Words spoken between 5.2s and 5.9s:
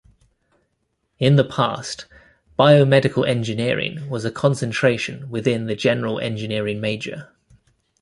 within the